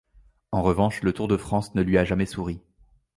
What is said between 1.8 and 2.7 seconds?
lui a jamais souri.